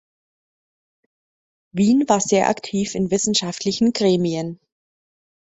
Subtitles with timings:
[1.75, 4.59] Wien war sehr aktiv in wissenschaftlichen Gremien.